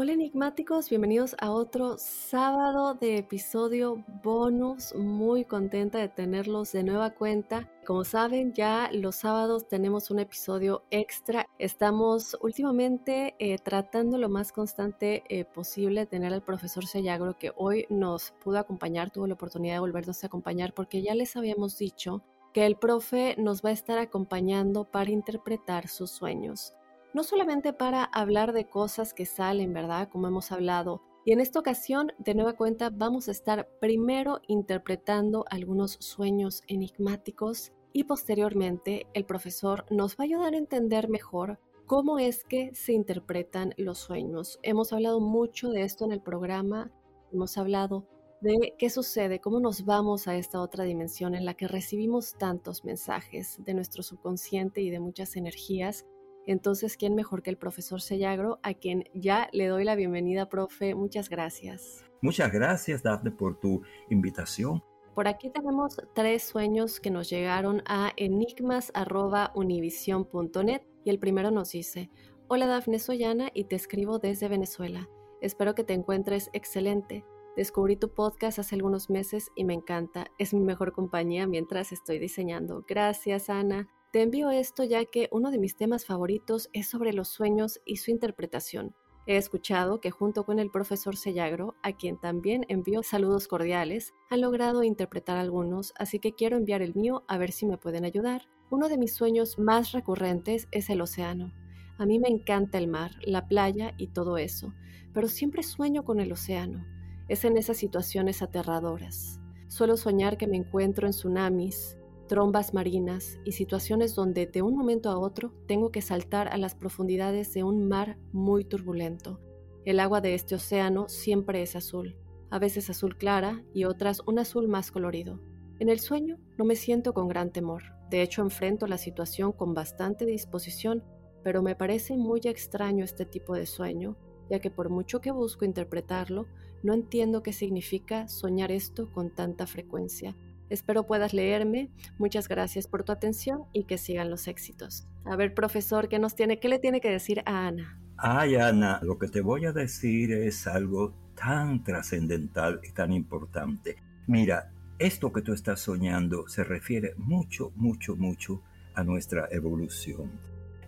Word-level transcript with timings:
Hola 0.00 0.12
enigmáticos, 0.12 0.90
bienvenidos 0.90 1.34
a 1.40 1.50
otro 1.50 1.96
sábado 1.98 2.94
de 2.94 3.16
episodio 3.16 4.04
bonus. 4.22 4.94
Muy 4.94 5.44
contenta 5.44 5.98
de 5.98 6.08
tenerlos 6.08 6.70
de 6.70 6.84
nueva 6.84 7.10
cuenta. 7.10 7.68
Como 7.84 8.04
saben, 8.04 8.52
ya 8.52 8.90
los 8.92 9.16
sábados 9.16 9.66
tenemos 9.66 10.12
un 10.12 10.20
episodio 10.20 10.84
extra. 10.92 11.46
Estamos 11.58 12.38
últimamente 12.40 13.34
eh, 13.40 13.58
tratando 13.58 14.18
lo 14.18 14.28
más 14.28 14.52
constante 14.52 15.24
eh, 15.28 15.44
posible 15.44 16.06
tener 16.06 16.32
al 16.32 16.44
profesor 16.44 16.86
Sellagro 16.86 17.36
que 17.36 17.50
hoy 17.56 17.84
nos 17.90 18.30
pudo 18.40 18.60
acompañar, 18.60 19.10
tuvo 19.10 19.26
la 19.26 19.34
oportunidad 19.34 19.74
de 19.74 19.80
volvernos 19.80 20.22
a 20.22 20.28
acompañar 20.28 20.74
porque 20.74 21.02
ya 21.02 21.16
les 21.16 21.34
habíamos 21.34 21.76
dicho 21.76 22.22
que 22.54 22.66
el 22.66 22.76
profe 22.76 23.34
nos 23.36 23.62
va 23.62 23.70
a 23.70 23.72
estar 23.72 23.98
acompañando 23.98 24.84
para 24.84 25.10
interpretar 25.10 25.88
sus 25.88 26.12
sueños 26.12 26.77
no 27.14 27.22
solamente 27.22 27.72
para 27.72 28.04
hablar 28.04 28.52
de 28.52 28.68
cosas 28.68 29.14
que 29.14 29.26
salen, 29.26 29.72
¿verdad? 29.72 30.08
Como 30.08 30.28
hemos 30.28 30.52
hablado. 30.52 31.02
Y 31.24 31.32
en 31.32 31.40
esta 31.40 31.58
ocasión, 31.58 32.12
de 32.18 32.34
nueva 32.34 32.54
cuenta, 32.54 32.90
vamos 32.90 33.28
a 33.28 33.32
estar 33.32 33.68
primero 33.80 34.40
interpretando 34.46 35.44
algunos 35.50 35.98
sueños 36.00 36.62
enigmáticos 36.68 37.72
y 37.92 38.04
posteriormente 38.04 39.06
el 39.14 39.24
profesor 39.24 39.84
nos 39.90 40.12
va 40.12 40.20
a 40.20 40.24
ayudar 40.24 40.54
a 40.54 40.58
entender 40.58 41.08
mejor 41.08 41.58
cómo 41.86 42.18
es 42.18 42.44
que 42.44 42.74
se 42.74 42.92
interpretan 42.92 43.74
los 43.76 43.98
sueños. 43.98 44.58
Hemos 44.62 44.92
hablado 44.92 45.20
mucho 45.20 45.70
de 45.70 45.82
esto 45.82 46.04
en 46.04 46.12
el 46.12 46.20
programa, 46.20 46.92
hemos 47.32 47.56
hablado 47.58 48.06
de 48.40 48.74
qué 48.78 48.88
sucede, 48.90 49.40
cómo 49.40 49.58
nos 49.58 49.84
vamos 49.84 50.28
a 50.28 50.36
esta 50.36 50.60
otra 50.60 50.84
dimensión 50.84 51.34
en 51.34 51.44
la 51.44 51.54
que 51.54 51.66
recibimos 51.66 52.34
tantos 52.34 52.84
mensajes 52.84 53.56
de 53.64 53.74
nuestro 53.74 54.02
subconsciente 54.02 54.80
y 54.80 54.90
de 54.90 55.00
muchas 55.00 55.34
energías 55.36 56.06
entonces, 56.48 56.96
¿quién 56.96 57.14
mejor 57.14 57.42
que 57.42 57.50
el 57.50 57.58
profesor 57.58 58.00
Sellagro, 58.00 58.58
a 58.62 58.72
quien 58.72 59.04
ya 59.12 59.50
le 59.52 59.66
doy 59.66 59.84
la 59.84 59.96
bienvenida, 59.96 60.48
profe? 60.48 60.94
Muchas 60.94 61.28
gracias. 61.28 62.06
Muchas 62.22 62.50
gracias, 62.50 63.02
Dafne, 63.02 63.30
por 63.30 63.60
tu 63.60 63.82
invitación. 64.08 64.82
Por 65.14 65.28
aquí 65.28 65.50
tenemos 65.50 66.00
tres 66.14 66.44
sueños 66.44 67.00
que 67.00 67.10
nos 67.10 67.28
llegaron 67.28 67.82
a 67.84 68.12
enigmas.univision.net 68.16 70.80
y 71.04 71.10
el 71.10 71.18
primero 71.18 71.50
nos 71.50 71.72
dice, 71.72 72.08
Hola 72.48 72.66
Dafne, 72.66 72.98
soy 72.98 73.24
Ana 73.24 73.50
y 73.52 73.64
te 73.64 73.76
escribo 73.76 74.18
desde 74.18 74.48
Venezuela. 74.48 75.06
Espero 75.42 75.74
que 75.74 75.84
te 75.84 75.92
encuentres 75.92 76.48
excelente. 76.54 77.26
Descubrí 77.56 77.96
tu 77.96 78.14
podcast 78.14 78.58
hace 78.58 78.74
algunos 78.74 79.10
meses 79.10 79.50
y 79.54 79.64
me 79.64 79.74
encanta. 79.74 80.28
Es 80.38 80.54
mi 80.54 80.60
mejor 80.60 80.92
compañía 80.92 81.46
mientras 81.46 81.92
estoy 81.92 82.18
diseñando. 82.18 82.86
Gracias, 82.88 83.50
Ana. 83.50 83.90
Te 84.10 84.22
envío 84.22 84.50
esto 84.50 84.84
ya 84.84 85.04
que 85.04 85.28
uno 85.32 85.50
de 85.50 85.58
mis 85.58 85.76
temas 85.76 86.06
favoritos 86.06 86.70
es 86.72 86.88
sobre 86.88 87.12
los 87.12 87.28
sueños 87.28 87.78
y 87.84 87.96
su 87.96 88.10
interpretación. 88.10 88.94
He 89.26 89.36
escuchado 89.36 90.00
que 90.00 90.10
junto 90.10 90.46
con 90.46 90.58
el 90.58 90.70
profesor 90.70 91.14
Sellagro, 91.14 91.74
a 91.82 91.92
quien 91.92 92.18
también 92.18 92.64
envío 92.70 93.02
saludos 93.02 93.46
cordiales, 93.48 94.14
han 94.30 94.40
logrado 94.40 94.82
interpretar 94.82 95.36
algunos, 95.36 95.92
así 95.98 96.20
que 96.20 96.32
quiero 96.32 96.56
enviar 96.56 96.80
el 96.80 96.94
mío 96.94 97.24
a 97.28 97.36
ver 97.36 97.52
si 97.52 97.66
me 97.66 97.76
pueden 97.76 98.06
ayudar. 98.06 98.48
Uno 98.70 98.88
de 98.88 98.96
mis 98.96 99.14
sueños 99.14 99.58
más 99.58 99.92
recurrentes 99.92 100.68
es 100.70 100.88
el 100.88 101.02
océano. 101.02 101.52
A 101.98 102.06
mí 102.06 102.18
me 102.18 102.28
encanta 102.28 102.78
el 102.78 102.88
mar, 102.88 103.10
la 103.20 103.46
playa 103.46 103.92
y 103.98 104.06
todo 104.06 104.38
eso, 104.38 104.72
pero 105.12 105.28
siempre 105.28 105.62
sueño 105.62 106.06
con 106.06 106.18
el 106.20 106.32
océano. 106.32 106.86
Es 107.28 107.44
en 107.44 107.58
esas 107.58 107.76
situaciones 107.76 108.40
aterradoras. 108.40 109.38
Suelo 109.68 109.98
soñar 109.98 110.38
que 110.38 110.46
me 110.46 110.56
encuentro 110.56 111.06
en 111.06 111.12
tsunamis, 111.12 111.97
trombas 112.28 112.74
marinas 112.74 113.40
y 113.44 113.52
situaciones 113.52 114.14
donde 114.14 114.46
de 114.46 114.62
un 114.62 114.76
momento 114.76 115.10
a 115.10 115.18
otro 115.18 115.52
tengo 115.66 115.90
que 115.90 116.02
saltar 116.02 116.48
a 116.48 116.58
las 116.58 116.74
profundidades 116.74 117.52
de 117.54 117.64
un 117.64 117.88
mar 117.88 118.18
muy 118.32 118.64
turbulento. 118.64 119.40
El 119.84 119.98
agua 119.98 120.20
de 120.20 120.34
este 120.34 120.54
océano 120.54 121.08
siempre 121.08 121.62
es 121.62 121.74
azul, 121.74 122.16
a 122.50 122.58
veces 122.58 122.90
azul 122.90 123.16
clara 123.16 123.64
y 123.74 123.84
otras 123.84 124.20
un 124.26 124.38
azul 124.38 124.68
más 124.68 124.92
colorido. 124.92 125.40
En 125.80 125.88
el 125.88 125.98
sueño 125.98 126.38
no 126.56 126.64
me 126.64 126.76
siento 126.76 127.14
con 127.14 127.28
gran 127.28 127.50
temor, 127.50 127.82
de 128.10 128.22
hecho 128.22 128.42
enfrento 128.42 128.86
la 128.86 128.98
situación 128.98 129.52
con 129.52 129.74
bastante 129.74 130.26
disposición, 130.26 131.02
pero 131.42 131.62
me 131.62 131.74
parece 131.74 132.16
muy 132.16 132.40
extraño 132.44 133.04
este 133.04 133.24
tipo 133.24 133.54
de 133.54 133.66
sueño, 133.66 134.16
ya 134.50 134.60
que 134.60 134.70
por 134.70 134.90
mucho 134.90 135.20
que 135.20 135.30
busco 135.30 135.64
interpretarlo, 135.64 136.46
no 136.82 136.92
entiendo 136.92 137.42
qué 137.42 137.52
significa 137.52 138.28
soñar 138.28 138.70
esto 138.70 139.10
con 139.10 139.34
tanta 139.34 139.66
frecuencia 139.66 140.36
Espero 140.70 141.04
puedas 141.04 141.32
leerme. 141.32 141.90
Muchas 142.18 142.48
gracias 142.48 142.86
por 142.86 143.04
tu 143.04 143.12
atención 143.12 143.64
y 143.72 143.84
que 143.84 143.98
sigan 143.98 144.30
los 144.30 144.48
éxitos. 144.48 145.06
A 145.24 145.36
ver, 145.36 145.54
profesor, 145.54 146.08
¿qué 146.08 146.18
nos 146.18 146.34
tiene, 146.34 146.58
qué 146.58 146.68
le 146.68 146.78
tiene 146.78 147.00
que 147.00 147.10
decir 147.10 147.40
a 147.46 147.68
Ana? 147.68 147.98
Ay, 148.16 148.56
Ana, 148.56 149.00
lo 149.02 149.18
que 149.18 149.28
te 149.28 149.40
voy 149.40 149.64
a 149.64 149.72
decir 149.72 150.32
es 150.32 150.66
algo 150.66 151.14
tan 151.34 151.84
trascendental 151.84 152.80
y 152.82 152.92
tan 152.92 153.12
importante. 153.12 153.96
Mira, 154.26 154.72
esto 154.98 155.32
que 155.32 155.42
tú 155.42 155.52
estás 155.52 155.80
soñando 155.80 156.48
se 156.48 156.64
refiere 156.64 157.14
mucho, 157.16 157.72
mucho, 157.76 158.16
mucho 158.16 158.62
a 158.94 159.04
nuestra 159.04 159.48
evolución. 159.52 160.32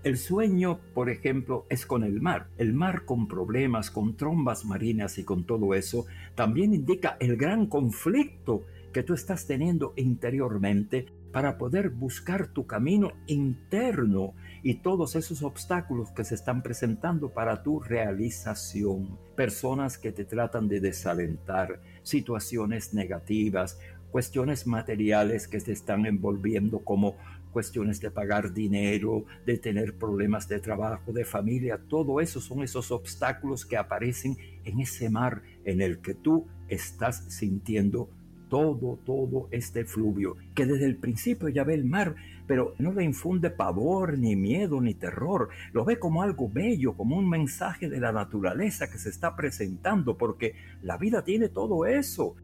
El 0.02 0.16
sueño, 0.16 0.80
por 0.94 1.10
ejemplo, 1.10 1.66
es 1.68 1.84
con 1.86 2.02
el 2.04 2.20
mar. 2.20 2.48
El 2.56 2.72
mar 2.72 3.04
con 3.04 3.28
problemas, 3.28 3.90
con 3.90 4.16
trombas 4.16 4.64
marinas 4.64 5.18
y 5.18 5.24
con 5.24 5.44
todo 5.44 5.74
eso, 5.74 6.06
también 6.34 6.72
indica 6.74 7.16
el 7.20 7.36
gran 7.36 7.66
conflicto 7.66 8.64
que 8.92 9.02
tú 9.02 9.14
estás 9.14 9.46
teniendo 9.46 9.92
interiormente 9.96 11.06
para 11.32 11.58
poder 11.58 11.90
buscar 11.90 12.48
tu 12.48 12.66
camino 12.66 13.12
interno 13.26 14.34
y 14.62 14.74
todos 14.74 15.14
esos 15.14 15.42
obstáculos 15.42 16.10
que 16.10 16.24
se 16.24 16.34
están 16.34 16.62
presentando 16.62 17.30
para 17.30 17.62
tu 17.62 17.80
realización. 17.80 19.16
Personas 19.36 19.96
que 19.96 20.12
te 20.12 20.24
tratan 20.24 20.68
de 20.68 20.80
desalentar, 20.80 21.80
situaciones 22.02 22.92
negativas, 22.94 23.78
cuestiones 24.10 24.66
materiales 24.66 25.46
que 25.46 25.60
te 25.60 25.72
están 25.72 26.04
envolviendo 26.04 26.80
como 26.80 27.16
cuestiones 27.52 28.00
de 28.00 28.10
pagar 28.10 28.52
dinero, 28.52 29.24
de 29.46 29.58
tener 29.58 29.96
problemas 29.96 30.48
de 30.48 30.60
trabajo, 30.60 31.12
de 31.12 31.24
familia, 31.24 31.80
todo 31.88 32.20
eso 32.20 32.40
son 32.40 32.62
esos 32.62 32.90
obstáculos 32.90 33.66
que 33.66 33.76
aparecen 33.76 34.36
en 34.64 34.80
ese 34.80 35.10
mar 35.10 35.42
en 35.64 35.80
el 35.80 36.00
que 36.00 36.14
tú 36.14 36.46
estás 36.68 37.24
sintiendo 37.28 38.08
todo, 38.50 38.98
todo 39.06 39.48
este 39.50 39.86
fluvio, 39.86 40.36
que 40.54 40.66
desde 40.66 40.84
el 40.84 40.96
principio 40.96 41.48
ya 41.48 41.64
ve 41.64 41.74
el 41.74 41.86
mar, 41.86 42.16
pero 42.46 42.74
no 42.78 42.92
le 42.92 43.04
infunde 43.04 43.48
pavor, 43.48 44.18
ni 44.18 44.36
miedo, 44.36 44.80
ni 44.80 44.92
terror. 44.92 45.48
Lo 45.72 45.84
ve 45.84 45.98
como 45.98 46.22
algo 46.22 46.50
bello, 46.50 46.94
como 46.94 47.16
un 47.16 47.30
mensaje 47.30 47.88
de 47.88 48.00
la 48.00 48.12
naturaleza 48.12 48.90
que 48.90 48.98
se 48.98 49.08
está 49.08 49.36
presentando, 49.36 50.18
porque 50.18 50.54
la 50.82 50.98
vida 50.98 51.22
tiene 51.24 51.48
todo 51.48 51.86
eso. 51.86 52.34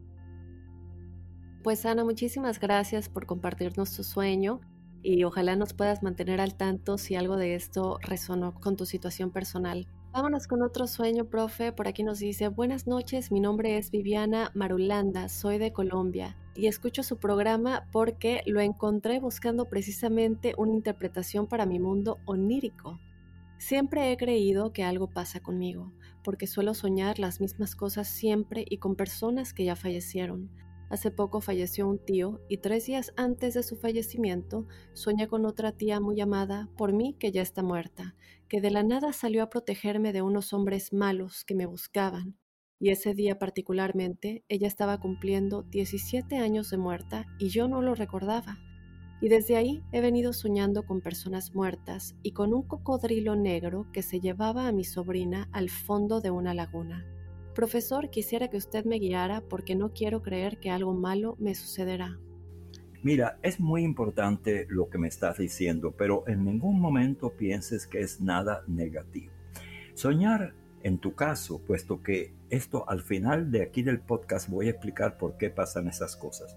Pues 1.61 1.85
Ana, 1.85 2.05
muchísimas 2.05 2.59
gracias 2.59 3.09
por 3.09 3.25
compartirnos 3.25 3.95
tu 3.95 4.03
sueño 4.03 4.61
y 5.03 5.25
ojalá 5.25 5.55
nos 5.57 5.73
puedas 5.73 6.01
mantener 6.01 6.39
al 6.39 6.55
tanto 6.55 6.97
si 6.97 7.15
algo 7.15 7.35
de 7.35 7.55
esto 7.55 7.99
resonó 8.01 8.53
con 8.55 8.77
tu 8.77 8.85
situación 8.85 9.31
personal. 9.31 9.87
Vámonos 10.17 10.47
con 10.47 10.63
otro 10.63 10.87
sueño, 10.87 11.25
profe. 11.25 11.71
Por 11.71 11.87
aquí 11.87 12.01
nos 12.01 12.17
dice, 12.17 12.47
buenas 12.47 12.87
noches, 12.87 13.31
mi 13.31 13.39
nombre 13.39 13.77
es 13.77 13.91
Viviana 13.91 14.49
Marulanda, 14.55 15.29
soy 15.29 15.59
de 15.59 15.71
Colombia 15.71 16.35
y 16.55 16.65
escucho 16.65 17.03
su 17.03 17.17
programa 17.17 17.87
porque 17.91 18.41
lo 18.47 18.59
encontré 18.59 19.19
buscando 19.19 19.65
precisamente 19.65 20.55
una 20.57 20.73
interpretación 20.73 21.45
para 21.45 21.67
mi 21.67 21.77
mundo 21.77 22.17
onírico. 22.25 22.99
Siempre 23.59 24.11
he 24.11 24.17
creído 24.17 24.73
que 24.73 24.83
algo 24.83 25.07
pasa 25.07 25.39
conmigo, 25.39 25.93
porque 26.23 26.47
suelo 26.47 26.73
soñar 26.73 27.19
las 27.19 27.39
mismas 27.39 27.75
cosas 27.75 28.07
siempre 28.07 28.65
y 28.67 28.79
con 28.79 28.95
personas 28.95 29.53
que 29.53 29.65
ya 29.65 29.75
fallecieron. 29.75 30.49
Hace 30.89 31.11
poco 31.11 31.41
falleció 31.41 31.87
un 31.87 31.99
tío 31.99 32.39
y 32.47 32.57
tres 32.57 32.85
días 32.85 33.11
antes 33.17 33.53
de 33.53 33.63
su 33.63 33.75
fallecimiento 33.75 34.67
soñé 34.93 35.27
con 35.27 35.45
otra 35.45 35.73
tía 35.73 35.99
muy 35.99 36.21
amada 36.21 36.69
por 36.77 36.93
mí 36.93 37.15
que 37.19 37.31
ya 37.31 37.41
está 37.41 37.61
muerta, 37.61 38.15
que 38.47 38.61
de 38.61 38.71
la 38.71 38.83
nada 38.83 39.11
salió 39.11 39.43
a 39.43 39.49
protegerme 39.49 40.13
de 40.13 40.21
unos 40.21 40.53
hombres 40.53 40.93
malos 40.93 41.43
que 41.43 41.55
me 41.55 41.65
buscaban. 41.65 42.37
Y 42.79 42.91
ese 42.91 43.13
día 43.13 43.37
particularmente 43.37 44.45
ella 44.47 44.67
estaba 44.67 44.99
cumpliendo 44.99 45.63
17 45.63 46.37
años 46.37 46.69
de 46.69 46.77
muerta 46.77 47.25
y 47.37 47.49
yo 47.49 47.67
no 47.67 47.81
lo 47.81 47.93
recordaba. 47.93 48.57
Y 49.19 49.29
desde 49.29 49.57
ahí 49.57 49.83
he 49.91 49.99
venido 49.99 50.31
soñando 50.31 50.85
con 50.85 51.01
personas 51.01 51.53
muertas 51.53 52.15
y 52.21 52.31
con 52.31 52.53
un 52.53 52.61
cocodrilo 52.61 53.35
negro 53.35 53.87
que 53.91 54.03
se 54.03 54.21
llevaba 54.21 54.67
a 54.67 54.71
mi 54.71 54.83
sobrina 54.83 55.49
al 55.51 55.69
fondo 55.69 56.21
de 56.21 56.29
una 56.29 56.53
laguna. 56.53 57.16
Profesor, 57.57 58.11
quisiera 58.11 58.49
que 58.49 58.57
usted 58.57 58.85
me 58.85 58.99
guiara 58.99 59.41
porque 59.41 59.73
no 59.73 59.91
quiero 59.91 60.21
creer 60.21 60.59
que 60.59 60.69
algo 60.69 60.93
malo 60.93 61.35
me 61.39 61.55
sucederá. 61.55 62.19
Mira, 63.01 63.39
es 63.41 63.59
muy 63.59 63.81
importante 63.81 64.67
lo 64.69 64.91
que 64.91 64.99
me 64.99 65.07
estás 65.07 65.39
diciendo, 65.39 65.95
pero 65.97 66.23
en 66.27 66.45
ningún 66.45 66.79
momento 66.79 67.31
pienses 67.31 67.87
que 67.87 68.01
es 68.01 68.21
nada 68.21 68.63
negativo. 68.67 69.33
Soñar, 69.95 70.53
en 70.83 70.99
tu 70.99 71.15
caso, 71.15 71.59
puesto 71.65 72.03
que 72.03 72.31
esto 72.51 72.87
al 72.87 73.01
final 73.01 73.49
de 73.49 73.63
aquí 73.63 73.81
del 73.81 74.01
podcast 74.01 74.49
voy 74.49 74.67
a 74.67 74.71
explicar 74.71 75.17
por 75.17 75.35
qué 75.39 75.49
pasan 75.49 75.87
esas 75.87 76.15
cosas. 76.15 76.55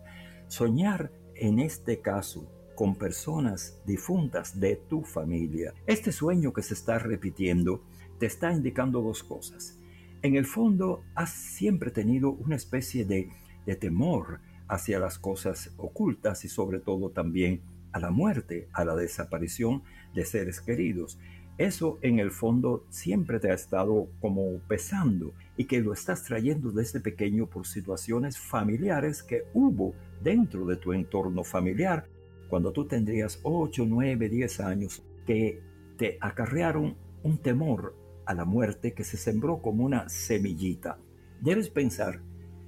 Soñar 0.48 1.10
en 1.34 1.60
este 1.60 2.00
caso 2.00 2.46
con 2.74 2.94
personas 2.94 3.80
difuntas 3.86 4.60
de 4.60 4.76
tu 4.76 5.00
familia. 5.00 5.72
Este 5.86 6.12
sueño 6.12 6.52
que 6.52 6.62
se 6.62 6.74
está 6.74 6.98
repitiendo 6.98 7.82
te 8.18 8.26
está 8.26 8.52
indicando 8.52 9.00
dos 9.00 9.22
cosas. 9.22 9.79
En 10.22 10.36
el 10.36 10.44
fondo, 10.44 11.02
has 11.14 11.30
siempre 11.30 11.90
tenido 11.90 12.32
una 12.32 12.56
especie 12.56 13.06
de, 13.06 13.30
temor 13.78 14.40
hacia 14.66 14.98
las 14.98 15.18
cosas 15.18 15.72
ocultas 15.76 16.44
y 16.44 16.48
sobre 16.48 16.80
todo 16.80 17.10
también 17.10 17.60
a 17.92 18.00
la 18.00 18.10
muerte, 18.10 18.68
a 18.72 18.84
la 18.84 18.96
desaparición 18.96 19.82
de 20.12 20.24
seres 20.24 20.60
queridos. 20.60 21.20
Eso 21.56 21.98
en 22.02 22.18
el 22.18 22.32
fondo 22.32 22.84
siempre 22.90 23.38
te 23.38 23.50
ha 23.50 23.54
estado 23.54 24.08
como 24.20 24.58
pesando 24.66 25.32
y 25.56 25.64
que 25.64 25.80
lo 25.80 25.92
estás 25.92 26.24
trayendo 26.24 26.72
desde 26.72 27.00
pequeño 27.00 27.46
por 27.46 27.66
situaciones 27.66 28.38
familiares 28.38 29.22
que 29.22 29.44
hubo 29.54 29.94
dentro 30.20 30.66
de 30.66 30.76
tu 30.76 30.92
entorno 30.92 31.44
familiar 31.44 32.08
cuando 32.48 32.72
tú 32.72 32.86
tendrías 32.86 33.38
8, 33.44 33.86
9, 33.88 34.28
10 34.28 34.60
años 34.60 35.02
que 35.26 35.62
te 35.96 36.18
acarrearon 36.20 36.96
un 37.22 37.38
temor 37.38 37.94
a 38.30 38.34
la 38.34 38.44
muerte 38.44 38.92
que 38.92 39.02
se 39.02 39.16
sembró 39.16 39.60
como 39.60 39.84
una 39.84 40.08
semillita. 40.08 40.98
Debes 41.40 41.68
pensar, 41.68 42.20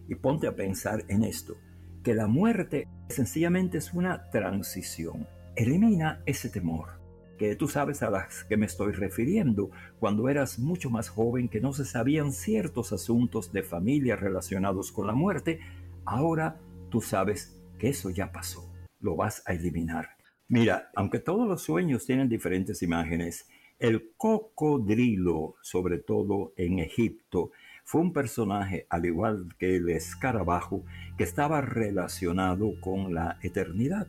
y 0.09 0.17
ponte 0.17 0.49
a 0.49 0.57
pensar 0.57 1.05
en 1.07 1.23
esto, 1.23 1.57
que 2.03 2.15
la 2.15 2.27
muerte 2.27 2.89
sencillamente 3.09 3.79
es 3.79 3.95
una 3.95 4.29
transición. 4.31 5.29
Elimina 5.55 6.21
ese 6.27 6.49
temor, 6.49 6.99
que 7.39 7.55
tú 7.55 7.69
sabes 7.69 8.03
a 8.03 8.11
las 8.11 8.43
que 8.43 8.57
me 8.57 8.67
estoy 8.67 8.91
refiriendo, 8.93 9.71
cuando 10.01 10.29
eras 10.29 10.59
mucho 10.59 10.91
más 10.91 11.09
joven 11.09 11.49
que 11.49 11.61
no 11.61 11.73
se 11.73 11.85
sabían 11.85 12.33
ciertos 12.33 12.93
asuntos 12.93 13.53
de 13.53 13.63
familia 13.63 14.17
relacionados 14.17 14.91
con 14.91 15.07
la 15.07 15.15
muerte, 15.15 15.61
ahora 16.05 16.59
tú 16.91 17.01
sabes 17.01 17.57
que 17.79 17.91
eso 17.91 18.11
ya 18.11 18.33
pasó, 18.33 18.69
lo 18.99 19.15
vas 19.15 19.45
a 19.47 19.53
eliminar. 19.53 20.17
Mira, 20.49 20.91
aunque 20.97 21.21
todos 21.21 21.47
los 21.47 21.63
sueños 21.63 22.05
tienen 22.05 22.29
diferentes 22.29 22.83
imágenes, 22.83 23.47
el 23.83 24.13
cocodrilo, 24.17 25.57
sobre 25.61 25.99
todo 25.99 26.53
en 26.57 26.79
Egipto, 26.79 27.51
fue 27.83 28.01
un 28.01 28.13
personaje, 28.13 28.87
al 28.89 29.07
igual 29.07 29.49
que 29.59 29.75
el 29.75 29.89
escarabajo, 29.89 30.85
que 31.19 31.25
estaba 31.25 31.61
relacionado 31.61 32.81
con 32.81 33.13
la 33.13 33.39
eternidad, 33.43 34.07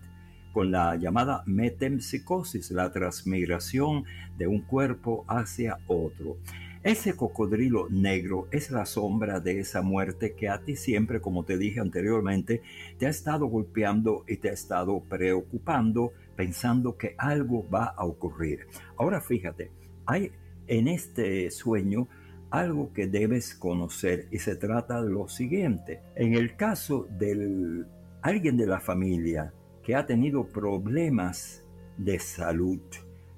con 0.53 0.71
la 0.71 0.95
llamada 0.95 1.41
metempsicosis, 1.47 2.69
la 2.69 2.91
transmigración 2.91 4.05
de 4.37 4.45
un 4.45 4.61
cuerpo 4.61 5.25
hacia 5.27 5.79
otro. 5.87 6.37
Ese 6.83 7.15
cocodrilo 7.15 7.87
negro 7.89 8.47
es 8.51 8.69
la 8.69 8.85
sombra 8.85 9.39
de 9.39 9.59
esa 9.59 9.81
muerte 9.81 10.35
que 10.35 10.49
a 10.49 10.59
ti 10.59 10.75
siempre, 10.75 11.19
como 11.19 11.45
te 11.45 11.57
dije 11.57 11.79
anteriormente, 11.79 12.61
te 12.99 13.07
ha 13.07 13.09
estado 13.09 13.47
golpeando 13.47 14.23
y 14.27 14.37
te 14.37 14.49
ha 14.51 14.53
estado 14.53 15.01
preocupando 15.09 16.11
pensando 16.35 16.97
que 16.97 17.15
algo 17.17 17.67
va 17.69 17.85
a 17.85 18.05
ocurrir. 18.05 18.67
Ahora 18.97 19.21
fíjate, 19.21 19.71
hay 20.05 20.31
en 20.67 20.87
este 20.87 21.51
sueño 21.51 22.07
algo 22.49 22.93
que 22.93 23.07
debes 23.07 23.55
conocer 23.55 24.27
y 24.31 24.37
se 24.37 24.55
trata 24.55 25.01
de 25.01 25.09
lo 25.09 25.27
siguiente. 25.27 26.01
En 26.15 26.35
el 26.35 26.55
caso 26.55 27.07
de 27.09 27.85
alguien 28.21 28.57
de 28.57 28.67
la 28.67 28.79
familia 28.79 29.53
que 29.83 29.95
ha 29.95 30.05
tenido 30.05 30.47
problemas 30.47 31.63
de 31.97 32.19
salud 32.19 32.79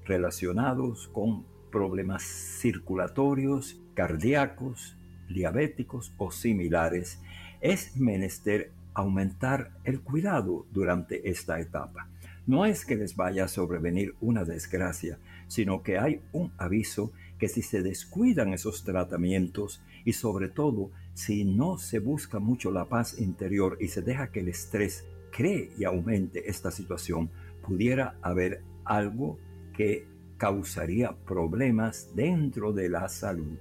relacionados 0.06 1.08
con 1.08 1.46
problemas 1.72 2.24
circulatorios, 2.24 3.82
cardíacos, 3.96 4.98
diabéticos 5.30 6.14
o 6.18 6.32
similares, 6.32 7.22
es 7.62 7.98
menester 7.98 8.72
aumentar 8.94 9.72
el 9.84 10.02
cuidado 10.02 10.66
durante 10.72 11.30
esta 11.30 11.60
etapa. 11.60 12.10
No 12.48 12.66
es 12.66 12.86
que 12.86 12.96
les 12.96 13.16
vaya 13.16 13.46
a 13.46 13.48
sobrevenir 13.48 14.16
una 14.22 14.46
desgracia, 14.46 15.18
sino 15.48 15.82
que 15.82 15.98
hay 15.98 16.22
un 16.32 16.52
aviso 16.58 17.12
que 17.40 17.48
si 17.48 17.62
se 17.62 17.82
descuidan 17.82 18.54
esos 18.54 18.84
tratamientos 18.84 19.82
y 20.06 20.14
sobre 20.14 20.50
todo 20.50 20.92
si 21.16 21.44
no 21.44 21.78
se 21.78 22.00
busca 22.00 22.40
mucho 22.40 22.72
la 22.72 22.86
paz 22.86 23.20
interior 23.20 23.78
y 23.82 23.88
se 23.88 24.02
deja 24.02 24.32
que 24.32 24.42
el 24.42 24.50
estrés 24.50 25.06
cree 25.32 25.72
y 25.78 25.86
aumente 25.86 26.50
esta 26.50 26.72
situación, 26.72 27.30
pudiera 27.66 28.16
haber 28.22 28.62
algo 28.84 29.40
que 29.76 30.06
causaría 30.38 31.16
problemas 31.26 32.10
dentro 32.16 32.74
de 32.74 32.90
la 32.90 33.10
salud. 33.10 33.58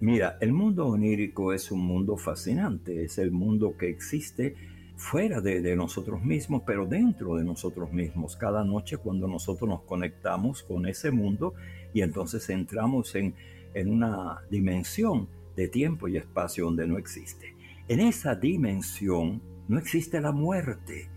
Mira, 0.00 0.36
el 0.40 0.52
mundo 0.52 0.86
onírico 0.86 1.52
es 1.52 1.70
un 1.70 1.80
mundo 1.80 2.16
fascinante, 2.16 3.04
es 3.04 3.18
el 3.18 3.30
mundo 3.30 3.76
que 3.78 3.88
existe 3.88 4.54
fuera 4.96 5.40
de, 5.40 5.76
nosotros 5.76 6.24
mismos, 6.24 6.62
pero 6.66 6.86
dentro 6.86 7.36
de 7.36 7.44
nosotros 7.44 7.92
mismos. 7.92 8.36
Cada 8.36 8.64
noche 8.64 8.96
cuando 8.96 9.28
nosotros 9.28 9.68
nos 9.68 9.82
conectamos 9.82 10.62
con 10.62 10.86
ese 10.86 11.10
mundo 11.10 11.54
y 11.92 12.00
entonces 12.00 12.48
entramos 12.48 13.14
en, 13.14 13.34
en 13.74 13.90
una 13.90 14.42
dimensión 14.50 15.28
de 15.54 15.68
tiempo 15.68 16.08
y 16.08 16.16
espacio 16.16 16.64
donde 16.64 16.86
no 16.86 16.98
existe. 16.98 17.54
En 17.88 18.00
esa 18.00 18.34
dimensión 18.34 19.42
no 19.68 19.78
existe 19.78 20.20
la 20.20 20.32
muerte. 20.32 21.10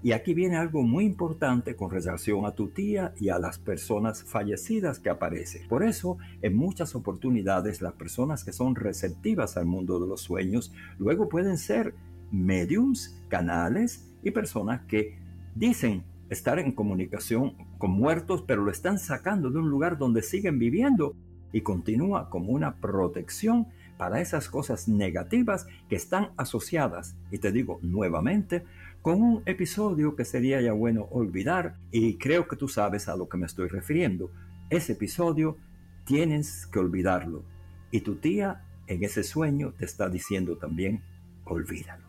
Y 0.00 0.12
aquí 0.12 0.32
viene 0.32 0.56
algo 0.56 0.82
muy 0.82 1.04
importante 1.04 1.74
con 1.74 1.90
relación 1.90 2.46
a 2.46 2.52
tu 2.52 2.68
tía 2.68 3.12
y 3.18 3.30
a 3.30 3.38
las 3.40 3.58
personas 3.58 4.22
fallecidas 4.22 5.00
que 5.00 5.10
aparecen. 5.10 5.66
Por 5.66 5.82
eso, 5.82 6.18
en 6.40 6.56
muchas 6.56 6.94
oportunidades, 6.94 7.82
las 7.82 7.94
personas 7.94 8.44
que 8.44 8.52
son 8.52 8.76
receptivas 8.76 9.56
al 9.56 9.66
mundo 9.66 9.98
de 9.98 10.06
los 10.06 10.20
sueños 10.20 10.72
luego 10.98 11.28
pueden 11.28 11.58
ser 11.58 11.94
mediums, 12.30 13.20
canales 13.28 14.06
y 14.22 14.30
personas 14.30 14.82
que 14.86 15.18
dicen 15.54 16.04
estar 16.30 16.58
en 16.58 16.72
comunicación 16.72 17.54
con 17.78 17.90
muertos, 17.92 18.44
pero 18.46 18.62
lo 18.62 18.70
están 18.70 18.98
sacando 18.98 19.50
de 19.50 19.58
un 19.58 19.70
lugar 19.70 19.98
donde 19.98 20.22
siguen 20.22 20.58
viviendo 20.58 21.14
y 21.52 21.62
continúa 21.62 22.28
como 22.28 22.52
una 22.52 22.76
protección 22.76 23.68
para 23.96 24.20
esas 24.20 24.48
cosas 24.48 24.88
negativas 24.88 25.66
que 25.88 25.96
están 25.96 26.30
asociadas, 26.36 27.16
y 27.30 27.38
te 27.38 27.50
digo 27.50 27.80
nuevamente, 27.82 28.64
con 29.02 29.22
un 29.22 29.42
episodio 29.46 30.14
que 30.14 30.24
sería 30.24 30.60
ya 30.60 30.72
bueno 30.72 31.08
olvidar, 31.10 31.76
y 31.90 32.16
creo 32.16 32.46
que 32.46 32.56
tú 32.56 32.68
sabes 32.68 33.08
a 33.08 33.16
lo 33.16 33.28
que 33.28 33.38
me 33.38 33.46
estoy 33.46 33.68
refiriendo. 33.68 34.30
Ese 34.70 34.92
episodio 34.92 35.56
tienes 36.04 36.66
que 36.66 36.78
olvidarlo, 36.78 37.42
y 37.90 38.02
tu 38.02 38.16
tía 38.16 38.64
en 38.86 39.02
ese 39.02 39.24
sueño 39.24 39.72
te 39.72 39.84
está 39.84 40.08
diciendo 40.08 40.56
también, 40.56 41.02
olvídalo. 41.44 42.07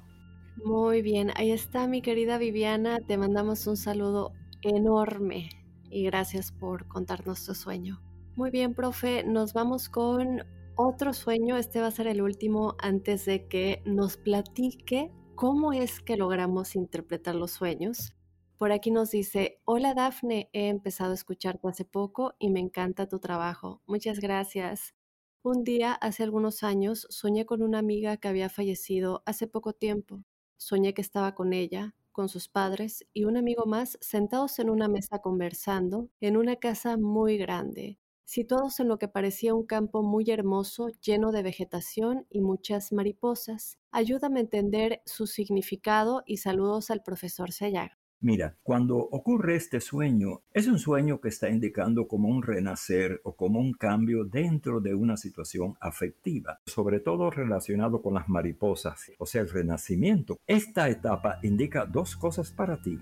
Muy 0.65 1.01
bien, 1.01 1.31
ahí 1.35 1.51
está 1.51 1.87
mi 1.87 2.01
querida 2.01 2.37
Viviana, 2.37 2.99
te 2.99 3.17
mandamos 3.17 3.65
un 3.67 3.77
saludo 3.77 4.33
enorme 4.61 5.49
y 5.89 6.03
gracias 6.03 6.51
por 6.51 6.87
contarnos 6.87 7.45
tu 7.45 7.55
sueño. 7.55 8.01
Muy 8.35 8.51
bien, 8.51 8.73
profe, 8.73 9.23
nos 9.23 9.53
vamos 9.53 9.87
con 9.89 10.41
otro 10.75 11.13
sueño, 11.13 11.55
este 11.55 11.79
va 11.81 11.87
a 11.87 11.91
ser 11.91 12.07
el 12.07 12.21
último 12.21 12.75
antes 12.79 13.25
de 13.25 13.47
que 13.47 13.81
nos 13.85 14.17
platique 14.17 15.11
cómo 15.35 15.71
es 15.71 16.01
que 16.01 16.17
logramos 16.17 16.75
interpretar 16.75 17.35
los 17.35 17.51
sueños. 17.51 18.13
Por 18.57 18.71
aquí 18.73 18.91
nos 18.91 19.11
dice, 19.11 19.61
hola 19.65 19.93
Dafne, 19.93 20.49
he 20.51 20.67
empezado 20.67 21.11
a 21.11 21.15
escucharte 21.15 21.67
hace 21.69 21.85
poco 21.85 22.33
y 22.37 22.49
me 22.49 22.59
encanta 22.59 23.07
tu 23.07 23.19
trabajo. 23.19 23.81
Muchas 23.87 24.19
gracias. 24.19 24.93
Un 25.41 25.63
día, 25.63 25.93
hace 25.93 26.23
algunos 26.23 26.63
años, 26.63 27.07
soñé 27.09 27.45
con 27.45 27.61
una 27.61 27.79
amiga 27.79 28.17
que 28.17 28.27
había 28.27 28.49
fallecido 28.49 29.23
hace 29.25 29.47
poco 29.47 29.71
tiempo. 29.71 30.25
Soñé 30.59 30.93
que 30.93 31.01
estaba 31.01 31.35
con 31.35 31.53
ella, 31.53 31.95
con 32.11 32.27
sus 32.27 32.49
padres 32.49 33.07
y 33.13 33.23
un 33.23 33.37
amigo 33.37 33.65
más 33.65 33.97
sentados 34.01 34.59
en 34.59 34.69
una 34.69 34.89
mesa 34.89 35.19
conversando 35.19 36.09
en 36.19 36.35
una 36.35 36.57
casa 36.57 36.97
muy 36.97 37.37
grande, 37.37 37.97
situados 38.25 38.81
en 38.81 38.89
lo 38.89 38.99
que 38.99 39.07
parecía 39.07 39.55
un 39.55 39.65
campo 39.65 40.03
muy 40.03 40.29
hermoso 40.29 40.89
lleno 41.01 41.31
de 41.31 41.43
vegetación 41.43 42.27
y 42.29 42.41
muchas 42.41 42.91
mariposas. 42.91 43.79
Ayúdame 43.91 44.39
a 44.39 44.43
entender 44.43 45.01
su 45.05 45.27
significado 45.27 46.23
y 46.25 46.37
saludos 46.37 46.91
al 46.91 47.03
profesor 47.03 47.53
Sayago. 47.53 47.98
Mira, 48.21 48.57
cuando 48.63 48.97
ocurre 48.97 49.55
este 49.55 49.79
sueño, 49.79 50.41
es 50.53 50.67
un 50.67 50.77
sueño 50.77 51.21
que 51.21 51.29
está 51.29 51.49
indicando 51.49 52.09
como 52.09 52.27
un 52.27 52.43
renacer 52.43 53.21
o 53.23 53.33
como 53.33 53.61
un 53.61 53.71
cambio 53.71 54.25
dentro 54.25 54.81
de 54.81 54.93
una 54.93 55.15
situación 55.15 55.77
afectiva, 55.79 56.59
sobre 56.65 56.99
todo 56.99 57.31
relacionado 57.31 58.01
con 58.01 58.15
las 58.15 58.27
mariposas, 58.27 59.09
o 59.19 59.25
sea, 59.25 59.43
el 59.43 59.49
renacimiento. 59.49 60.37
Esta 60.47 60.89
etapa 60.89 61.39
indica 61.43 61.85
dos 61.85 62.17
cosas 62.17 62.51
para 62.51 62.81
ti. 62.81 62.99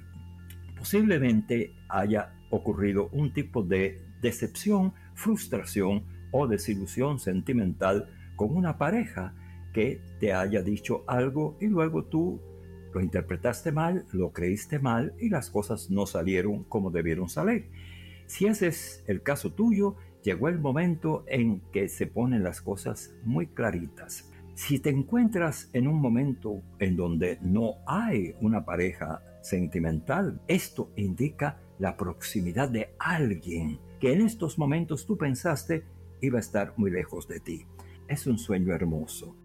Posiblemente 0.77 1.73
haya 1.89 2.35
ocurrido 2.51 3.09
un 3.11 3.33
tipo 3.33 3.63
de 3.63 3.99
decepción, 4.21 4.93
frustración 5.15 6.03
o 6.31 6.45
desilusión 6.45 7.17
sentimental 7.17 8.07
con 8.35 8.55
una 8.55 8.77
pareja 8.77 9.33
que 9.73 9.99
te 10.19 10.31
haya 10.31 10.61
dicho 10.61 11.03
algo 11.07 11.57
y 11.59 11.65
luego 11.65 12.03
tú 12.05 12.39
lo 12.97 13.03
interpretaste 13.03 13.71
mal, 13.71 14.05
lo 14.11 14.31
creíste 14.31 14.79
mal 14.79 15.13
y 15.19 15.29
las 15.29 15.51
cosas 15.51 15.91
no 15.91 16.07
salieron 16.07 16.63
como 16.63 16.89
debieron 16.89 17.29
salir. 17.29 17.69
Si 18.25 18.47
ese 18.47 18.67
es 18.67 19.03
el 19.05 19.21
caso 19.21 19.53
tuyo, 19.53 19.97
llegó 20.23 20.49
el 20.49 20.57
momento 20.57 21.23
en 21.27 21.61
que 21.71 21.89
se 21.89 22.07
ponen 22.07 22.43
las 22.43 22.59
cosas 22.59 23.13
muy 23.23 23.45
claritas. 23.45 24.31
Si 24.55 24.79
te 24.79 24.89
encuentras 24.89 25.69
en 25.73 25.87
un 25.87 26.01
momento 26.01 26.63
en 26.79 26.95
donde 26.95 27.37
no 27.43 27.75
hay 27.85 28.33
una 28.41 28.65
pareja 28.65 29.21
sentimental, 29.43 30.41
esto 30.47 30.91
indica 30.95 31.59
la 31.77 31.95
proximidad 31.95 32.67
de 32.67 32.95
alguien 32.97 33.79
que 33.99 34.11
en 34.11 34.21
estos 34.21 34.57
momentos 34.57 35.05
tú 35.05 35.17
pensaste 35.17 35.85
iba 36.19 36.39
a 36.39 36.41
estar 36.41 36.73
muy 36.77 36.89
lejos 36.89 37.27
de 37.27 37.39
ti. 37.39 37.65
Es 38.07 38.25
un 38.25 38.39
sueño 38.39 38.73
hermoso. 38.73 39.35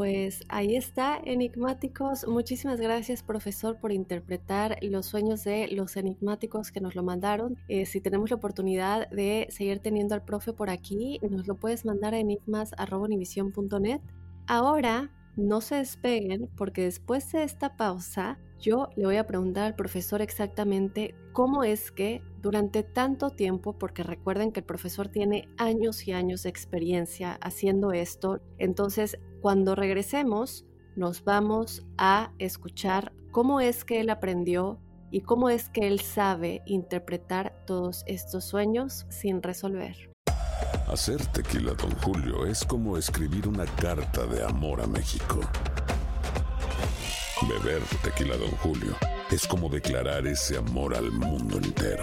Pues 0.00 0.46
ahí 0.48 0.76
está, 0.76 1.20
enigmáticos. 1.22 2.26
Muchísimas 2.26 2.80
gracias, 2.80 3.22
profesor, 3.22 3.76
por 3.76 3.92
interpretar 3.92 4.78
los 4.80 5.04
sueños 5.04 5.44
de 5.44 5.68
los 5.68 5.94
enigmáticos 5.94 6.72
que 6.72 6.80
nos 6.80 6.94
lo 6.94 7.02
mandaron. 7.02 7.58
Eh, 7.68 7.84
si 7.84 8.00
tenemos 8.00 8.30
la 8.30 8.36
oportunidad 8.36 9.10
de 9.10 9.46
seguir 9.50 9.80
teniendo 9.80 10.14
al 10.14 10.24
profe 10.24 10.54
por 10.54 10.70
aquí, 10.70 11.20
nos 11.30 11.46
lo 11.46 11.56
puedes 11.56 11.84
mandar 11.84 12.14
a 12.14 12.18
enigmas.univision.net. 12.18 14.00
Ahora, 14.46 15.10
no 15.36 15.60
se 15.60 15.74
despeguen 15.74 16.48
porque 16.56 16.84
después 16.84 17.30
de 17.32 17.42
esta 17.42 17.76
pausa, 17.76 18.38
yo 18.58 18.88
le 18.96 19.04
voy 19.04 19.16
a 19.16 19.26
preguntar 19.26 19.64
al 19.64 19.74
profesor 19.74 20.22
exactamente 20.22 21.14
cómo 21.34 21.62
es 21.62 21.90
que 21.90 22.22
durante 22.40 22.82
tanto 22.82 23.30
tiempo, 23.30 23.78
porque 23.78 24.02
recuerden 24.02 24.52
que 24.52 24.60
el 24.60 24.66
profesor 24.66 25.08
tiene 25.08 25.48
años 25.56 26.06
y 26.06 26.12
años 26.12 26.42
de 26.42 26.50
experiencia 26.50 27.38
haciendo 27.42 27.92
esto, 27.92 28.40
entonces 28.58 29.18
cuando 29.40 29.74
regresemos, 29.74 30.64
nos 30.96 31.24
vamos 31.24 31.86
a 31.96 32.32
escuchar 32.38 33.12
cómo 33.30 33.60
es 33.60 33.84
que 33.84 34.00
él 34.00 34.10
aprendió 34.10 34.78
y 35.10 35.22
cómo 35.22 35.48
es 35.50 35.68
que 35.68 35.86
él 35.86 36.00
sabe 36.00 36.62
interpretar 36.66 37.54
todos 37.66 38.04
estos 38.06 38.44
sueños 38.44 39.06
sin 39.08 39.42
resolver. 39.42 40.10
Hacer 40.88 41.24
tequila, 41.26 41.72
don 41.74 41.92
Julio, 42.02 42.46
es 42.46 42.64
como 42.64 42.96
escribir 42.96 43.46
una 43.46 43.64
carta 43.64 44.26
de 44.26 44.44
amor 44.44 44.80
a 44.80 44.86
México. 44.86 45.40
Beber 47.48 47.82
tequila, 48.02 48.36
don 48.36 48.50
Julio, 48.56 48.96
es 49.30 49.46
como 49.46 49.68
declarar 49.68 50.26
ese 50.26 50.58
amor 50.58 50.94
al 50.94 51.10
mundo 51.10 51.58
entero. 51.58 52.02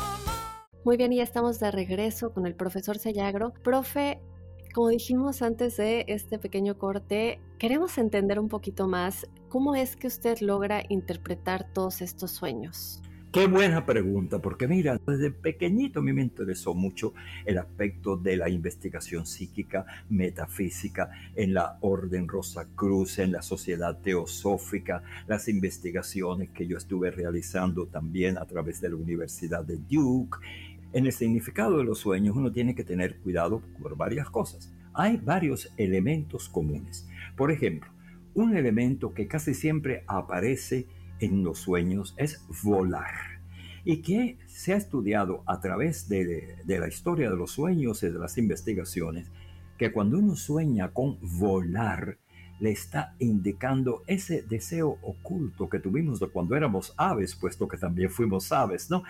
Muy 0.83 0.97
bien, 0.97 1.13
y 1.13 1.17
ya 1.17 1.23
estamos 1.23 1.59
de 1.59 1.69
regreso 1.69 2.33
con 2.33 2.47
el 2.47 2.55
profesor 2.55 2.97
Sellagro. 2.97 3.53
Profe, 3.63 4.19
como 4.73 4.89
dijimos 4.89 5.43
antes 5.43 5.77
de 5.77 6.05
este 6.07 6.39
pequeño 6.39 6.75
corte, 6.79 7.39
queremos 7.59 7.99
entender 7.99 8.39
un 8.39 8.49
poquito 8.49 8.87
más 8.87 9.27
cómo 9.47 9.75
es 9.75 9.95
que 9.95 10.07
usted 10.07 10.39
logra 10.39 10.81
interpretar 10.89 11.71
todos 11.71 12.01
estos 12.01 12.31
sueños. 12.31 12.99
Qué 13.31 13.47
buena 13.47 13.85
pregunta, 13.85 14.39
porque 14.39 14.67
mira, 14.67 14.99
desde 15.07 15.31
pequeñito 15.31 15.99
a 15.99 16.03
mí 16.03 16.11
me 16.11 16.21
interesó 16.21 16.73
mucho 16.73 17.13
el 17.45 17.59
aspecto 17.59 18.17
de 18.17 18.35
la 18.35 18.49
investigación 18.49 19.25
psíquica, 19.25 19.85
metafísica, 20.09 21.11
en 21.37 21.53
la 21.53 21.77
Orden 21.79 22.27
Rosa 22.27 22.67
Cruz, 22.75 23.19
en 23.19 23.31
la 23.31 23.41
Sociedad 23.41 23.97
Teosófica, 24.01 25.03
las 25.27 25.47
investigaciones 25.47 26.49
que 26.49 26.67
yo 26.67 26.75
estuve 26.75 27.09
realizando 27.09 27.85
también 27.85 28.37
a 28.37 28.45
través 28.45 28.81
de 28.81 28.89
la 28.89 28.97
Universidad 28.97 29.63
de 29.63 29.77
Duke 29.77 30.37
en 30.93 31.05
el 31.05 31.11
significado 31.11 31.77
de 31.77 31.83
los 31.83 31.99
sueños 31.99 32.35
uno 32.35 32.51
tiene 32.51 32.75
que 32.75 32.83
tener 32.83 33.17
cuidado 33.17 33.61
por 33.81 33.95
varias 33.95 34.29
cosas. 34.29 34.73
Hay 34.93 35.17
varios 35.17 35.71
elementos 35.77 36.49
comunes. 36.49 37.07
Por 37.35 37.51
ejemplo, 37.51 37.89
un 38.33 38.55
elemento 38.55 39.13
que 39.13 39.27
casi 39.27 39.53
siempre 39.53 40.03
aparece 40.07 40.87
en 41.19 41.43
los 41.43 41.59
sueños 41.59 42.13
es 42.17 42.45
volar 42.63 43.41
y 43.83 44.01
que 44.01 44.37
se 44.47 44.73
ha 44.73 44.77
estudiado 44.77 45.43
a 45.47 45.59
través 45.59 46.07
de, 46.07 46.57
la 46.65 46.87
historia 46.87 47.29
de 47.29 47.35
los 47.35 47.51
sueños 47.51 48.03
y 48.03 48.09
de 48.09 48.19
las 48.19 48.37
investigaciones, 48.37 49.31
que 49.77 49.91
cuando 49.91 50.19
uno 50.19 50.35
sueña 50.35 50.89
con 50.89 51.17
volar, 51.21 52.17
le 52.59 52.71
está 52.71 53.15
indicando 53.17 54.03
ese 54.05 54.43
deseo 54.43 54.99
oculto 55.01 55.67
que 55.67 55.79
tuvimos 55.79 56.23
cuando 56.31 56.55
éramos 56.55 56.93
aves, 56.95 57.35
puesto 57.35 57.67
que 57.67 57.77
también 57.77 58.11
fuimos 58.11 58.51
aves, 58.51 58.91
¿no? 58.91 59.01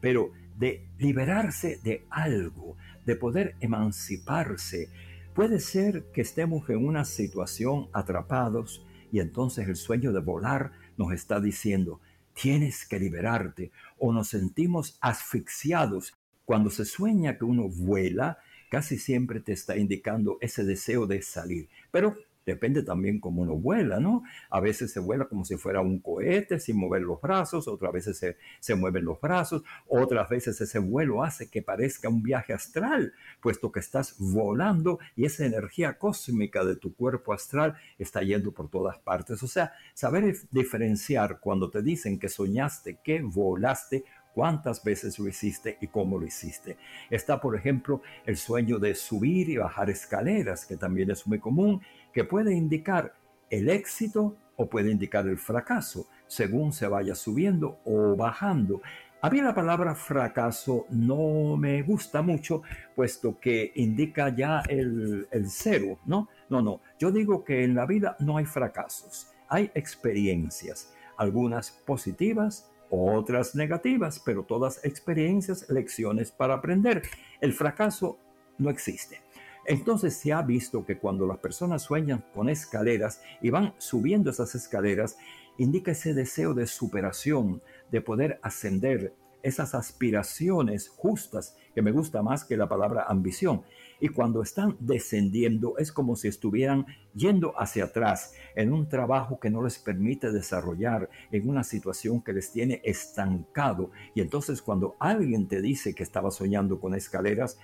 Pero 0.00 0.30
de 0.60 0.86
liberarse 0.98 1.80
de 1.82 2.04
algo, 2.10 2.76
de 3.06 3.16
poder 3.16 3.56
emanciparse. 3.60 4.90
Puede 5.34 5.58
ser 5.58 6.04
que 6.12 6.20
estemos 6.20 6.68
en 6.68 6.86
una 6.86 7.06
situación 7.06 7.88
atrapados 7.94 8.84
y 9.10 9.20
entonces 9.20 9.66
el 9.66 9.76
sueño 9.76 10.12
de 10.12 10.20
volar 10.20 10.72
nos 10.98 11.12
está 11.14 11.40
diciendo, 11.40 12.00
tienes 12.34 12.86
que 12.86 13.00
liberarte 13.00 13.72
o 13.98 14.12
nos 14.12 14.28
sentimos 14.28 14.98
asfixiados. 15.00 16.14
Cuando 16.44 16.68
se 16.68 16.84
sueña 16.84 17.38
que 17.38 17.46
uno 17.46 17.68
vuela, 17.68 18.38
casi 18.68 18.98
siempre 18.98 19.40
te 19.40 19.52
está 19.52 19.78
indicando 19.78 20.36
ese 20.42 20.64
deseo 20.64 21.06
de 21.06 21.22
salir. 21.22 21.70
Pero 21.90 22.16
Depende 22.50 22.82
también 22.82 23.20
cómo 23.20 23.42
uno 23.42 23.54
vuela, 23.54 24.00
¿no? 24.00 24.24
A 24.50 24.58
veces 24.58 24.92
se 24.92 24.98
vuela 24.98 25.26
como 25.26 25.44
si 25.44 25.56
fuera 25.56 25.80
un 25.80 26.00
cohete 26.00 26.58
sin 26.58 26.78
mover 26.78 27.02
los 27.02 27.20
brazos, 27.20 27.68
otras 27.68 27.92
veces 27.92 28.18
se, 28.18 28.36
se 28.58 28.74
mueven 28.74 29.04
los 29.04 29.20
brazos, 29.20 29.62
otras 29.86 30.28
veces 30.28 30.60
ese 30.60 30.80
vuelo 30.80 31.22
hace 31.22 31.48
que 31.48 31.62
parezca 31.62 32.08
un 32.08 32.24
viaje 32.24 32.52
astral, 32.52 33.12
puesto 33.40 33.70
que 33.70 33.78
estás 33.78 34.16
volando 34.18 34.98
y 35.14 35.26
esa 35.26 35.46
energía 35.46 35.96
cósmica 35.96 36.64
de 36.64 36.74
tu 36.74 36.92
cuerpo 36.92 37.32
astral 37.32 37.76
está 38.00 38.20
yendo 38.22 38.50
por 38.50 38.68
todas 38.68 38.98
partes. 38.98 39.40
O 39.44 39.46
sea, 39.46 39.72
saber 39.94 40.34
diferenciar 40.50 41.38
cuando 41.38 41.70
te 41.70 41.82
dicen 41.82 42.18
que 42.18 42.28
soñaste 42.28 42.98
que 43.04 43.22
volaste 43.22 44.04
cuántas 44.34 44.82
veces 44.82 45.18
lo 45.18 45.28
hiciste 45.28 45.78
y 45.80 45.88
cómo 45.88 46.18
lo 46.18 46.26
hiciste. 46.26 46.76
Está, 47.10 47.40
por 47.40 47.56
ejemplo, 47.56 48.02
el 48.26 48.36
sueño 48.36 48.78
de 48.78 48.94
subir 48.94 49.48
y 49.50 49.56
bajar 49.56 49.90
escaleras, 49.90 50.64
que 50.64 50.76
también 50.76 51.10
es 51.10 51.26
muy 51.26 51.38
común, 51.38 51.82
que 52.12 52.24
puede 52.24 52.54
indicar 52.54 53.14
el 53.50 53.68
éxito 53.68 54.36
o 54.56 54.68
puede 54.68 54.90
indicar 54.90 55.26
el 55.26 55.38
fracaso, 55.38 56.06
según 56.26 56.72
se 56.72 56.86
vaya 56.86 57.14
subiendo 57.14 57.80
o 57.84 58.14
bajando. 58.16 58.82
A 59.22 59.28
mí 59.28 59.40
la 59.40 59.54
palabra 59.54 59.94
fracaso 59.94 60.86
no 60.90 61.56
me 61.56 61.82
gusta 61.82 62.22
mucho, 62.22 62.62
puesto 62.94 63.38
que 63.38 63.72
indica 63.74 64.34
ya 64.34 64.62
el, 64.68 65.28
el 65.30 65.50
cero, 65.50 65.98
¿no? 66.06 66.28
No, 66.48 66.62
no, 66.62 66.80
yo 66.98 67.10
digo 67.10 67.44
que 67.44 67.64
en 67.64 67.74
la 67.74 67.86
vida 67.86 68.16
no 68.20 68.38
hay 68.38 68.46
fracasos, 68.46 69.30
hay 69.48 69.70
experiencias, 69.74 70.94
algunas 71.16 71.70
positivas, 71.70 72.70
otras 72.90 73.54
negativas, 73.54 74.20
pero 74.24 74.42
todas 74.42 74.84
experiencias, 74.84 75.68
lecciones 75.68 76.32
para 76.32 76.54
aprender. 76.54 77.02
El 77.40 77.52
fracaso 77.52 78.18
no 78.58 78.68
existe. 78.68 79.22
Entonces 79.66 80.14
se 80.14 80.32
ha 80.32 80.42
visto 80.42 80.84
que 80.84 80.98
cuando 80.98 81.26
las 81.26 81.38
personas 81.38 81.82
sueñan 81.82 82.24
con 82.34 82.48
escaleras 82.48 83.22
y 83.40 83.50
van 83.50 83.74
subiendo 83.78 84.30
esas 84.30 84.54
escaleras, 84.54 85.16
indica 85.58 85.92
ese 85.92 86.14
deseo 86.14 86.54
de 86.54 86.66
superación, 86.66 87.62
de 87.90 88.00
poder 88.00 88.40
ascender, 88.42 89.14
esas 89.42 89.74
aspiraciones 89.74 90.88
justas, 90.88 91.56
que 91.74 91.82
me 91.82 91.92
gusta 91.92 92.22
más 92.22 92.44
que 92.44 92.56
la 92.56 92.68
palabra 92.68 93.04
ambición. 93.08 93.62
Y 94.00 94.08
cuando 94.08 94.42
están 94.42 94.76
descendiendo 94.80 95.76
es 95.78 95.92
como 95.92 96.16
si 96.16 96.28
estuvieran 96.28 96.86
yendo 97.14 97.58
hacia 97.60 97.84
atrás 97.84 98.34
en 98.54 98.72
un 98.72 98.88
trabajo 98.88 99.38
que 99.38 99.50
no 99.50 99.62
les 99.62 99.78
permite 99.78 100.32
desarrollar, 100.32 101.10
en 101.30 101.48
una 101.48 101.64
situación 101.64 102.22
que 102.22 102.32
les 102.32 102.50
tiene 102.52 102.80
estancado. 102.84 103.90
Y 104.14 104.20
entonces 104.20 104.62
cuando 104.62 104.96
alguien 104.98 105.48
te 105.48 105.60
dice 105.60 105.94
que 105.94 106.02
estaba 106.02 106.30
soñando 106.30 106.80
con 106.80 106.94
escaleras, 106.94 107.58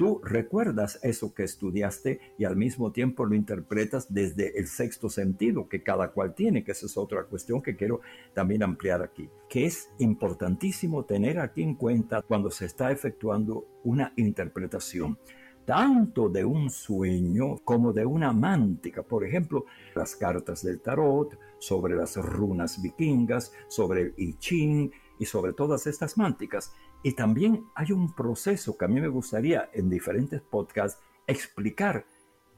Tú 0.00 0.18
recuerdas 0.24 0.98
eso 1.02 1.34
que 1.34 1.42
estudiaste 1.42 2.20
y 2.38 2.46
al 2.46 2.56
mismo 2.56 2.90
tiempo 2.90 3.26
lo 3.26 3.34
interpretas 3.34 4.10
desde 4.10 4.58
el 4.58 4.66
sexto 4.66 5.10
sentido 5.10 5.68
que 5.68 5.82
cada 5.82 6.12
cual 6.12 6.34
tiene, 6.34 6.64
que 6.64 6.72
esa 6.72 6.86
es 6.86 6.96
otra 6.96 7.24
cuestión 7.24 7.60
que 7.60 7.76
quiero 7.76 8.00
también 8.32 8.62
ampliar 8.62 9.02
aquí, 9.02 9.28
que 9.46 9.66
es 9.66 9.90
importantísimo 9.98 11.04
tener 11.04 11.38
aquí 11.38 11.62
en 11.62 11.74
cuenta 11.74 12.22
cuando 12.22 12.50
se 12.50 12.64
está 12.64 12.90
efectuando 12.90 13.66
una 13.84 14.14
interpretación 14.16 15.18
tanto 15.66 16.30
de 16.30 16.46
un 16.46 16.70
sueño 16.70 17.58
como 17.62 17.92
de 17.92 18.06
una 18.06 18.32
mántica. 18.32 19.02
Por 19.02 19.26
ejemplo, 19.26 19.66
las 19.94 20.16
cartas 20.16 20.64
del 20.64 20.80
tarot, 20.80 21.38
sobre 21.58 21.94
las 21.94 22.16
runas 22.16 22.80
vikingas, 22.80 23.52
sobre 23.68 24.00
el 24.00 24.14
I 24.16 24.32
Ching 24.38 24.90
y 25.20 25.26
sobre 25.26 25.52
todas 25.52 25.86
estas 25.86 26.16
mánticas. 26.16 26.72
Y 27.04 27.12
también 27.12 27.66
hay 27.76 27.92
un 27.92 28.14
proceso 28.14 28.76
que 28.76 28.86
a 28.86 28.88
mí 28.88 29.00
me 29.00 29.08
gustaría 29.08 29.68
en 29.72 29.90
diferentes 29.90 30.40
podcasts 30.40 30.98
explicar 31.26 32.06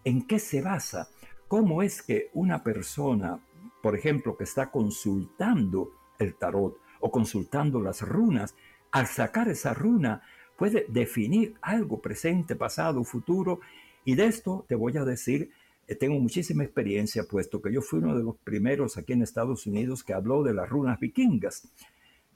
en 0.05 0.27
qué 0.27 0.39
se 0.39 0.63
basa, 0.63 1.09
cómo 1.49 1.83
es 1.83 2.03
que 2.03 2.31
una 2.35 2.63
persona, 2.63 3.41
por 3.83 3.97
ejemplo, 3.97 4.37
que 4.37 4.45
está 4.45 4.71
consultando 4.71 5.91
el 6.21 6.37
tarot 6.37 6.79
o 7.01 7.11
consultando 7.11 7.81
las 7.81 8.01
runas, 8.01 8.55
al 8.93 9.09
sacar 9.09 9.49
esa 9.49 9.75
runa 9.75 10.23
puede 10.57 10.87
definir 10.89 11.57
algo 11.63 12.01
presente, 12.01 12.55
pasado, 12.55 13.03
futuro. 13.03 13.59
Y 14.05 14.15
de 14.15 14.27
esto 14.27 14.65
te 14.69 14.77
voy 14.77 14.97
a 14.97 15.05
decir, 15.05 15.51
eh, 15.89 15.97
tengo 15.97 16.21
muchísima 16.21 16.63
experiencia, 16.63 17.25
puesto 17.25 17.61
que 17.61 17.73
yo 17.73 17.83
fui 17.83 17.99
uno 17.99 18.17
de 18.17 18.23
los 18.23 18.37
primeros 18.37 18.97
aquí 18.97 19.15
en 19.15 19.23
Estados 19.23 19.67
Unidos 19.67 20.05
que 20.05 20.15
habló 20.15 20.45
de 20.45 20.55
las 20.55 20.69
runas 20.69 21.01
vikingas. 21.01 21.69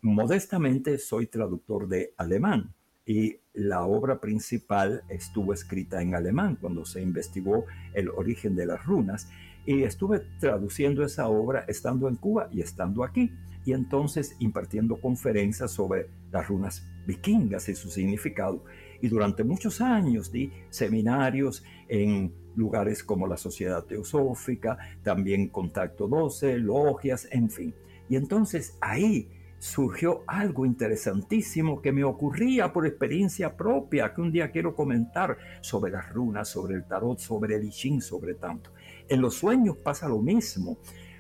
Modestamente 0.03 0.99
soy 0.99 1.27
traductor 1.27 1.89
de 1.89 2.13
alemán 2.17 2.75
y 3.05 3.37
la 3.55 3.85
obra 3.85 4.21
principal 4.21 5.03
estuvo 5.09 5.53
escrita 5.53 6.03
en 6.03 6.15
alemán 6.15 6.59
cuando 6.61 6.85
se 6.85 7.01
investigó 7.01 7.65
el 7.95 8.09
origen 8.11 8.57
de 8.57 8.67
las 8.67 8.85
runas 8.85 9.29
y 9.65 9.83
estuve 9.83 10.21
traduciendo 10.39 11.05
esa 11.05 11.29
obra 11.29 11.65
estando 11.69 12.09
en 12.09 12.17
Cuba 12.17 12.49
y 12.53 12.61
estando 12.61 13.05
aquí 13.05 13.33
y 13.65 13.73
entonces 13.73 14.37
impartiendo 14.39 15.01
conferencias 15.01 15.73
sobre 15.73 16.09
las 16.31 16.47
runas 16.47 16.87
vikingas 17.07 17.69
y 17.69 17.75
su 17.75 17.91
significado. 17.91 18.65
Y 19.01 19.09
durante 19.09 19.45
muchos 19.45 19.81
años 19.81 20.31
di 20.31 20.53
seminarios 20.71 21.65
en 21.89 22.33
lugares 22.55 23.03
como 23.03 23.27
la 23.27 23.37
Sociedad 23.37 23.85
Teosófica, 23.85 24.79
también 25.03 25.49
Contacto 25.49 26.07
12, 26.07 26.59
logias, 26.59 27.29
en 27.33 27.51
fin. 27.51 27.75
Y 28.09 28.15
entonces 28.15 28.79
ahí 28.81 29.29
surgió 29.59 30.23
algo 30.27 30.67
interesantísimo 30.67 31.81
que 31.81 31.93
me 31.93 32.05
ocurría 32.05 32.73
por 32.73 32.87
experiencia 32.87 33.57
propia, 33.57 34.13
que 34.13 34.21
un 34.21 34.31
día 34.31 34.51
quiero 34.51 34.75
comentar 34.75 35.39
sobre 35.61 35.93
las 35.93 36.09
runas, 36.11 36.49
sobre 36.49 36.75
el 36.75 36.85
tarot, 36.87 37.19
sobre 37.19 37.57
el 37.57 37.65
I 37.65 38.01
sobre 38.01 38.35
tanto. 38.35 38.73
En 39.09 39.21
los 39.21 39.35
sueños 39.35 39.77
pasa 39.79 40.09
lo 40.09 40.21
mismo. 40.21 40.79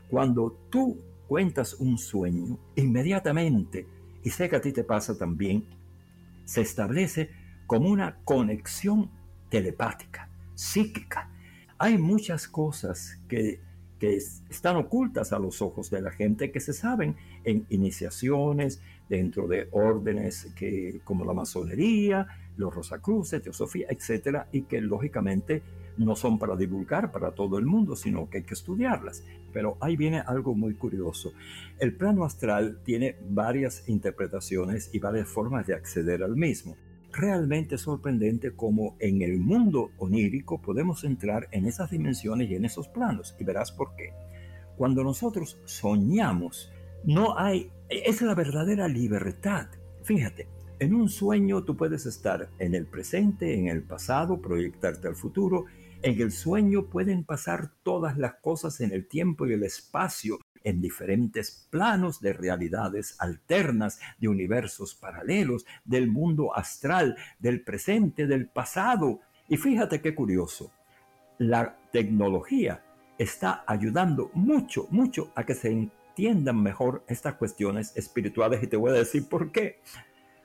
Cuando 0.08 0.66
tú 0.70 1.00
cuentas 1.26 1.74
un 1.74 1.98
sueño, 1.98 2.58
inmediatamente, 2.76 3.86
y 4.22 4.30
sé 4.30 4.48
que 4.48 4.56
a 4.56 4.60
ti 4.60 4.72
te 4.72 4.84
pasa 4.84 5.16
también, 5.16 5.66
se 6.44 6.60
establece 6.60 7.30
como 7.66 7.88
una 7.88 8.20
conexión 8.24 9.10
telepática, 9.48 10.30
psíquica. 10.54 11.30
Hay 11.78 11.98
muchas 11.98 12.46
cosas 12.48 13.20
que 13.28 13.60
que 13.98 14.16
están 14.16 14.76
ocultas 14.76 15.32
a 15.32 15.38
los 15.38 15.62
ojos 15.62 15.90
de 15.90 16.02
la 16.02 16.10
gente, 16.10 16.50
que 16.50 16.60
se 16.60 16.72
saben 16.72 17.16
en 17.44 17.66
iniciaciones, 17.70 18.80
dentro 19.08 19.46
de 19.46 19.68
órdenes 19.70 20.52
que, 20.56 21.00
como 21.04 21.24
la 21.24 21.32
masonería, 21.32 22.26
los 22.56 22.74
Rosacruces, 22.74 23.42
Teosofía, 23.42 23.86
etcétera, 23.90 24.48
y 24.52 24.62
que 24.62 24.80
lógicamente 24.80 25.62
no 25.96 26.14
son 26.14 26.38
para 26.38 26.56
divulgar 26.56 27.10
para 27.10 27.30
todo 27.30 27.58
el 27.58 27.64
mundo, 27.64 27.96
sino 27.96 28.28
que 28.28 28.38
hay 28.38 28.44
que 28.44 28.54
estudiarlas. 28.54 29.24
Pero 29.52 29.78
ahí 29.80 29.96
viene 29.96 30.20
algo 30.20 30.54
muy 30.54 30.74
curioso. 30.74 31.32
El 31.78 31.94
plano 31.94 32.24
astral 32.24 32.80
tiene 32.84 33.16
varias 33.30 33.88
interpretaciones 33.88 34.90
y 34.92 34.98
varias 34.98 35.28
formas 35.28 35.66
de 35.66 35.74
acceder 35.74 36.22
al 36.22 36.36
mismo 36.36 36.76
realmente 37.16 37.78
sorprendente 37.78 38.54
cómo 38.54 38.96
en 39.00 39.22
el 39.22 39.38
mundo 39.38 39.90
onírico 39.98 40.60
podemos 40.60 41.04
entrar 41.04 41.48
en 41.50 41.66
esas 41.66 41.90
dimensiones 41.90 42.50
y 42.50 42.54
en 42.54 42.64
esos 42.64 42.88
planos. 42.88 43.34
Y 43.38 43.44
verás 43.44 43.72
por 43.72 43.94
qué. 43.96 44.12
Cuando 44.76 45.02
nosotros 45.02 45.58
soñamos, 45.64 46.70
no 47.04 47.38
hay, 47.38 47.70
es 47.88 48.20
la 48.22 48.34
verdadera 48.34 48.88
libertad. 48.88 49.68
Fíjate, 50.04 50.48
en 50.78 50.94
un 50.94 51.08
sueño 51.08 51.64
tú 51.64 51.76
puedes 51.76 52.04
estar 52.04 52.50
en 52.58 52.74
el 52.74 52.86
presente, 52.86 53.58
en 53.58 53.68
el 53.68 53.82
pasado, 53.82 54.40
proyectarte 54.40 55.08
al 55.08 55.16
futuro. 55.16 55.64
En 56.02 56.20
el 56.20 56.30
sueño 56.30 56.90
pueden 56.90 57.24
pasar 57.24 57.72
todas 57.82 58.18
las 58.18 58.34
cosas 58.34 58.80
en 58.80 58.92
el 58.92 59.08
tiempo 59.08 59.46
y 59.46 59.54
el 59.54 59.62
espacio 59.62 60.38
en 60.66 60.80
diferentes 60.80 61.68
planos 61.70 62.20
de 62.20 62.32
realidades 62.32 63.14
alternas, 63.20 64.00
de 64.18 64.28
universos 64.28 64.96
paralelos, 64.96 65.64
del 65.84 66.08
mundo 66.08 66.54
astral, 66.56 67.16
del 67.38 67.62
presente, 67.62 68.26
del 68.26 68.48
pasado. 68.48 69.20
Y 69.48 69.58
fíjate 69.58 70.00
qué 70.00 70.12
curioso, 70.12 70.72
la 71.38 71.78
tecnología 71.92 72.82
está 73.16 73.62
ayudando 73.64 74.32
mucho, 74.34 74.88
mucho 74.90 75.30
a 75.36 75.44
que 75.44 75.54
se 75.54 75.70
entiendan 75.70 76.60
mejor 76.60 77.04
estas 77.06 77.34
cuestiones 77.34 77.96
espirituales 77.96 78.60
y 78.60 78.66
te 78.66 78.76
voy 78.76 78.90
a 78.90 78.94
decir 78.94 79.28
por 79.28 79.52
qué. 79.52 79.78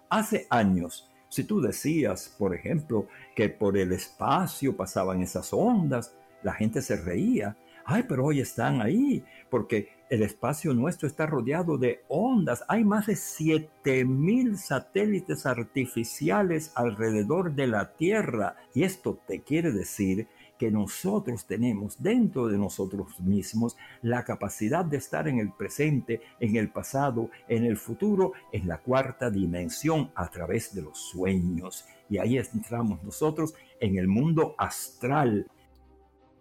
Hace 0.08 0.46
años, 0.52 1.10
si 1.30 1.46
tú 1.46 1.62
decías, 1.62 2.36
por 2.38 2.54
ejemplo, 2.54 3.08
que 3.36 3.50
por 3.50 3.76
el 3.76 3.92
espacio 3.92 4.78
pasaban 4.78 5.24
esas 5.24 5.52
ondas, 5.52 6.16
la 6.44 6.54
gente 6.54 6.84
se 6.84 6.96
reía 6.96 7.58
Ay, 7.86 8.04
pero 8.08 8.26
hoy 8.26 8.40
están 8.40 8.82
ahí, 8.82 9.24
porque 9.50 9.90
el 10.12 10.24
espacio 10.24 10.74
nuestro 10.74 11.08
está 11.08 11.26
rodeado 11.26 11.78
de 11.78 12.04
ondas. 12.10 12.66
Hay 12.68 12.84
más 12.84 13.08
de 13.08 13.16
7000 13.16 14.58
satélites 14.58 15.46
artificiales 15.46 16.74
alrededor 16.76 17.56
de 17.56 17.68
la 17.68 17.94
Tierra. 17.94 18.58
Y 18.74 18.84
esto 18.84 19.20
te 19.26 19.40
quiere 19.40 19.72
decir 19.72 20.28
que 20.60 20.70
nosotros 20.70 21.46
tenemos 21.46 22.04
dentro 22.04 22.50
de 22.50 22.58
nosotros 22.58 23.22
mismos 23.22 23.78
la 24.02 24.26
capacidad 24.26 24.84
de 24.84 24.98
estar 24.98 25.30
en 25.30 25.40
el 25.40 25.54
presente, 25.54 26.20
en 26.42 26.58
el 26.58 26.70
pasado, 26.70 27.30
en 27.48 27.64
el 27.64 27.78
futuro, 27.78 28.34
en 28.52 28.68
la 28.68 28.80
cuarta 28.80 29.30
dimensión 29.30 30.12
a 30.14 30.28
través 30.30 30.76
de 30.76 30.82
los 30.82 31.00
sueños. 31.00 31.86
Y 32.10 32.18
ahí 32.18 32.38
entramos 32.38 33.02
nosotros 33.02 33.54
en 33.80 33.98
el 33.98 34.10
mundo 34.10 34.56
astral. 34.58 35.48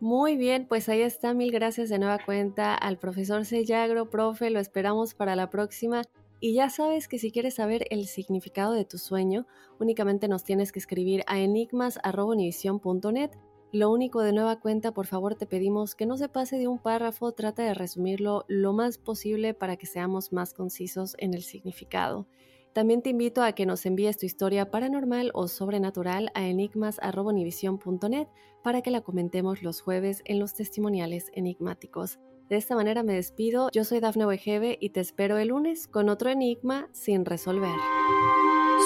Muy 0.01 0.37
bien, 0.37 0.67
pues 0.67 0.89
ahí 0.89 1.03
está. 1.03 1.35
Mil 1.35 1.53
gracias 1.53 1.91
de 1.91 1.99
nueva 1.99 2.19
cuenta 2.25 2.75
al 2.75 2.99
profesor 2.99 3.45
Sellagro. 3.45 4.09
Profe, 4.09 4.49
lo 4.49 4.59
esperamos 4.59 5.15
para 5.15 5.37
la 5.37 5.51
próxima. 5.51 6.03
Y 6.41 6.55
ya 6.55 6.71
sabes 6.71 7.07
que 7.07 7.19
si 7.19 7.31
quieres 7.31 7.57
saber 7.57 7.85
el 7.91 8.07
significado 8.07 8.73
de 8.73 8.87
tu 8.87 8.97
sueño, 8.97 9.47
únicamente 9.79 10.27
nos 10.27 10.43
tienes 10.43 10.73
que 10.73 10.79
escribir 10.79 11.23
a 11.27 11.39
enigmas.univision.net 11.39 13.31
lo 13.73 13.93
único 13.93 14.21
de 14.21 14.33
nueva 14.33 14.59
cuenta, 14.59 14.91
por 14.91 15.07
favor, 15.07 15.37
te 15.37 15.47
pedimos 15.47 15.95
que 15.95 16.05
no 16.05 16.17
se 16.17 16.29
pase 16.29 16.59
de 16.59 16.67
un 16.67 16.81
párrafo, 16.81 17.31
trata 17.31 17.63
de 17.63 17.73
resumirlo 17.73 18.45
lo 18.49 18.73
más 18.73 18.99
posible 18.99 19.55
para 19.55 19.77
que 19.77 19.87
seamos 19.87 20.33
más 20.33 20.55
concisos 20.55 21.15
en 21.19 21.35
el 21.35 21.43
significado. 21.45 22.27
También 22.73 23.03
te 23.03 23.11
invito 23.11 23.43
a 23.43 23.53
que 23.53 23.67
nos 23.67 23.85
envíes 23.85 24.17
tu 24.17 24.27
historia 24.27 24.71
paranormal 24.71 25.31
o 25.35 25.49
sobrenatural 25.49 26.31
a 26.35 26.47
enigmas.univision.net 26.47 28.29
para 28.63 28.83
que 28.83 28.91
la 28.91 29.01
comentemos 29.01 29.63
los 29.63 29.81
jueves 29.81 30.23
en 30.25 30.39
los 30.39 30.55
testimoniales 30.55 31.31
enigmáticos. 31.35 32.21
De 32.49 32.57
esta 32.57 32.75
manera 32.75 33.03
me 33.03 33.15
despido, 33.15 33.71
yo 33.73 33.85
soy 33.85 34.01
Dafne 34.01 34.27
Wegebe 34.27 34.77
y 34.81 34.91
te 34.91 35.01
espero 35.01 35.39
el 35.39 35.49
lunes 35.49 35.89
con 35.89 36.09
otro 36.09 36.31
enigma 36.31 36.89
sin 36.93 37.25
resolver. 37.25 37.75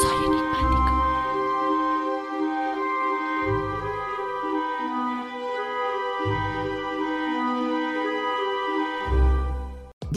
Soy 0.03 0.27
enigmático. 0.27 0.54